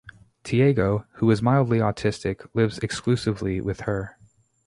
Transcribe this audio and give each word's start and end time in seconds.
Tiago, 0.43 1.05
who 1.17 1.29
is 1.29 1.43
mildly 1.43 1.77
autistic, 1.77 2.47
lives 2.55 2.79
exclusively 2.79 3.61
with 3.61 3.81
her. 3.81 4.17